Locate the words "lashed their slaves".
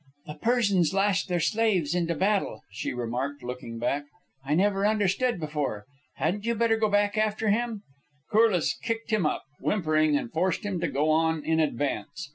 0.95-1.93